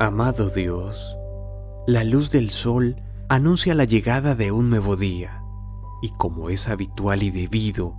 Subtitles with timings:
[0.00, 1.18] Amado Dios,
[1.88, 5.42] la luz del sol anuncia la llegada de un nuevo día,
[6.02, 7.96] y como es habitual y debido,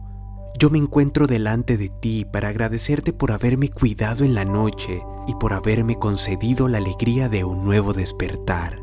[0.57, 5.35] yo me encuentro delante de ti para agradecerte por haberme cuidado en la noche y
[5.35, 8.79] por haberme concedido la alegría de un nuevo despertar.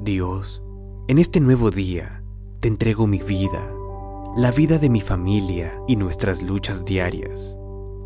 [0.00, 0.64] Dios,
[1.06, 2.24] en este nuevo día
[2.58, 3.72] te entrego mi vida,
[4.36, 7.56] la vida de mi familia y nuestras luchas diarias.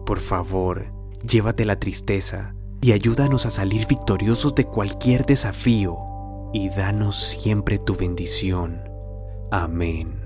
[0.05, 0.93] Por favor,
[1.27, 5.97] llévate la tristeza y ayúdanos a salir victoriosos de cualquier desafío
[6.53, 8.91] y danos siempre tu bendición.
[9.51, 10.24] Amén.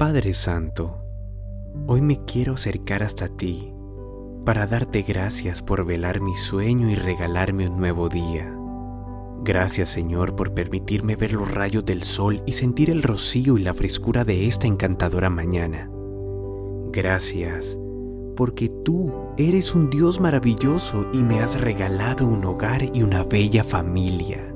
[0.00, 0.96] Padre Santo,
[1.86, 3.70] hoy me quiero acercar hasta ti
[4.46, 8.50] para darte gracias por velar mi sueño y regalarme un nuevo día.
[9.44, 13.74] Gracias Señor por permitirme ver los rayos del sol y sentir el rocío y la
[13.74, 15.90] frescura de esta encantadora mañana.
[16.92, 17.78] Gracias
[18.36, 23.64] porque tú eres un Dios maravilloso y me has regalado un hogar y una bella
[23.64, 24.50] familia.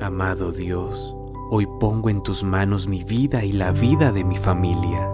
[0.00, 1.14] Amado Dios,
[1.52, 5.10] Hoy pongo en tus manos mi vida y la vida de mi familia.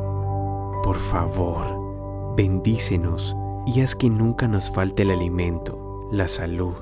[0.85, 6.77] Por favor, bendícenos y haz que nunca nos falte el alimento, la salud,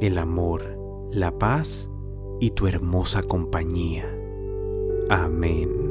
[0.00, 0.76] el amor,
[1.12, 1.88] la paz
[2.40, 4.04] y tu hermosa compañía.
[5.10, 5.87] Amén.